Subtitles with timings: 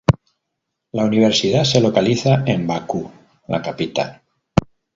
[0.93, 3.11] La Universidad se localiza en Bakú,
[3.47, 4.23] la capital.